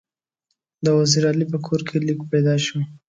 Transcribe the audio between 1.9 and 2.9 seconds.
لیک پیدا شو.